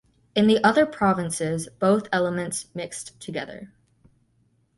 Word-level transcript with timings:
In 0.35 0.47
the 0.47 0.63
other 0.63 0.87
provinces 0.87 1.69
both 1.77 2.07
elements 2.11 2.65
mixed 2.73 3.19
together. 3.19 3.71